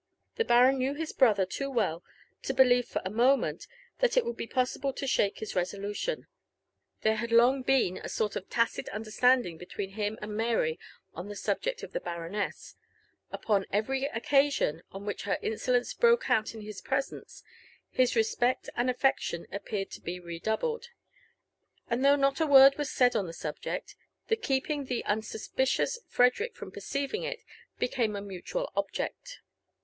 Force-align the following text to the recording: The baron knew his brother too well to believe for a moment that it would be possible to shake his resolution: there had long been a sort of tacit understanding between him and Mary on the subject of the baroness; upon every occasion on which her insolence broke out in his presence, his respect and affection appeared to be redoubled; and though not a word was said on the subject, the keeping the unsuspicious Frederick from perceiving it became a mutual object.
The 0.37 0.43
baron 0.43 0.79
knew 0.79 0.95
his 0.95 1.13
brother 1.13 1.45
too 1.45 1.69
well 1.69 2.03
to 2.41 2.55
believe 2.55 2.87
for 2.87 3.03
a 3.05 3.11
moment 3.11 3.67
that 3.99 4.17
it 4.17 4.25
would 4.25 4.35
be 4.35 4.47
possible 4.47 4.93
to 4.93 5.05
shake 5.05 5.37
his 5.37 5.55
resolution: 5.55 6.25
there 7.01 7.17
had 7.17 7.31
long 7.31 7.61
been 7.61 7.97
a 7.99 8.09
sort 8.09 8.35
of 8.35 8.49
tacit 8.49 8.89
understanding 8.89 9.59
between 9.59 9.91
him 9.91 10.17
and 10.19 10.35
Mary 10.35 10.79
on 11.13 11.27
the 11.29 11.35
subject 11.35 11.83
of 11.83 11.91
the 11.93 11.99
baroness; 11.99 12.73
upon 13.31 13.67
every 13.71 14.05
occasion 14.05 14.81
on 14.91 15.05
which 15.05 15.25
her 15.25 15.37
insolence 15.43 15.93
broke 15.93 16.31
out 16.31 16.55
in 16.55 16.61
his 16.61 16.81
presence, 16.81 17.43
his 17.91 18.15
respect 18.15 18.71
and 18.75 18.89
affection 18.89 19.45
appeared 19.51 19.91
to 19.91 20.01
be 20.01 20.19
redoubled; 20.19 20.87
and 21.91 22.03
though 22.03 22.15
not 22.15 22.41
a 22.41 22.47
word 22.47 22.75
was 22.75 22.89
said 22.89 23.15
on 23.15 23.27
the 23.27 23.33
subject, 23.33 23.95
the 24.29 24.35
keeping 24.35 24.85
the 24.85 25.05
unsuspicious 25.05 25.99
Frederick 26.07 26.55
from 26.55 26.71
perceiving 26.71 27.21
it 27.21 27.43
became 27.77 28.15
a 28.15 28.21
mutual 28.23 28.71
object. 28.75 29.41